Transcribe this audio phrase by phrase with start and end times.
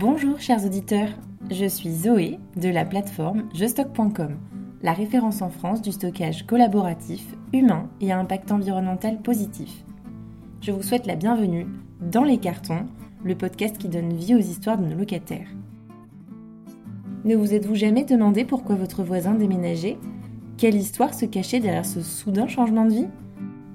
[0.00, 1.10] Bonjour chers auditeurs,
[1.50, 4.38] je suis Zoé de la plateforme jestock.com,
[4.80, 9.84] la référence en France du stockage collaboratif, humain et à impact environnemental positif.
[10.62, 11.66] Je vous souhaite la bienvenue
[12.00, 12.86] dans Les Cartons,
[13.22, 15.50] le podcast qui donne vie aux histoires de nos locataires.
[17.26, 19.98] Ne vous êtes-vous jamais demandé pourquoi votre voisin déménageait?
[20.56, 23.08] Quelle histoire se cachait derrière ce soudain changement de vie?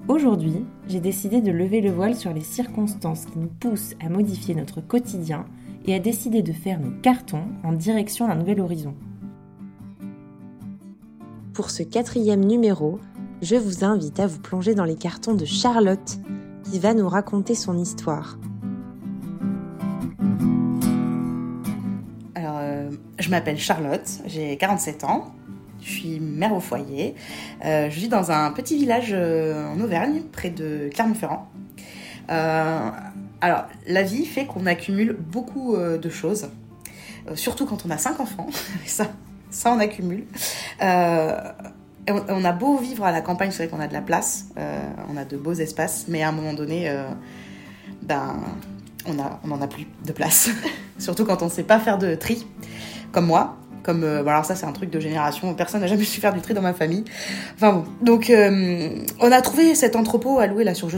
[0.08, 4.56] Aujourd'hui, j'ai décidé de lever le voile sur les circonstances qui nous poussent à modifier
[4.56, 5.46] notre quotidien
[5.86, 8.94] et a décidé de faire nos cartons en direction d'un nouvel horizon.
[11.54, 13.00] Pour ce quatrième numéro,
[13.42, 16.18] je vous invite à vous plonger dans les cartons de Charlotte,
[16.64, 18.38] qui va nous raconter son histoire.
[22.34, 25.34] Alors, euh, je m'appelle Charlotte, j'ai 47 ans,
[25.80, 27.14] je suis mère au foyer.
[27.64, 31.48] Euh, je vis dans un petit village euh, en Auvergne, près de Clermont-Ferrand.
[33.46, 36.48] Alors, la vie fait qu'on accumule beaucoup euh, de choses,
[37.30, 38.48] euh, surtout quand on a cinq enfants.
[38.86, 39.06] ça,
[39.50, 40.24] ça, on accumule.
[40.82, 41.38] Euh,
[42.08, 44.46] on, a beau vivre à la campagne, c'est vrai qu'on a de la place,
[45.08, 46.92] on a de beaux espaces, mais à un moment donné,
[48.02, 48.36] ben,
[49.06, 49.14] on
[49.48, 50.50] n'en a plus de place.
[50.98, 52.46] surtout quand on ne sait pas faire de tri,
[53.12, 53.56] comme moi.
[53.82, 56.54] Comme, alors ça c'est un truc de génération, personne n'a jamais su faire du tri
[56.54, 57.04] dans ma famille.
[57.54, 58.32] Enfin bon, donc
[59.20, 60.88] on a trouvé cet entrepôt à louer là sur.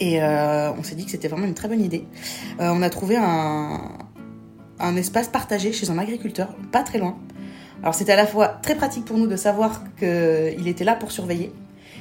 [0.00, 2.04] Et euh, on s'est dit que c'était vraiment une très bonne idée.
[2.60, 3.80] Euh, on a trouvé un,
[4.78, 7.16] un espace partagé chez un agriculteur, pas très loin.
[7.82, 11.12] Alors c'était à la fois très pratique pour nous de savoir qu'il était là pour
[11.12, 11.52] surveiller,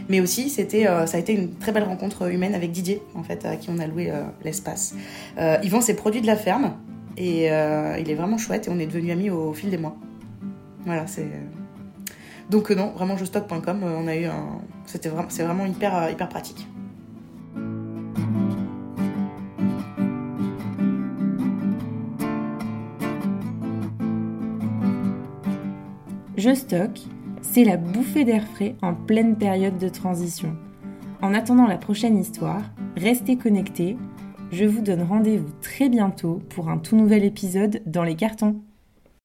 [0.09, 3.23] mais aussi c'était, euh, ça a été une très belle rencontre humaine avec Didier, en
[3.23, 4.11] fait, à qui on a loué
[4.43, 4.95] l'espace.
[5.37, 6.73] il vend ses produits de la ferme
[7.15, 9.95] et il est vraiment chouette et on est devenus amis au, fil des mois.
[10.85, 11.27] Voilà, c'est.
[12.49, 14.27] Donc non, vraiment jostock.com, on a eu.
[14.85, 16.67] C'était vraiment, c'est vraiment hyper, hyper pratique.
[26.37, 26.99] Je stocke,
[27.41, 30.55] c'est la bouffée d'air frais en pleine période de transition.
[31.23, 32.61] En attendant la prochaine histoire,
[32.95, 33.97] restez connectés.
[34.51, 38.61] Je vous donne rendez-vous très bientôt pour un tout nouvel épisode dans les cartons.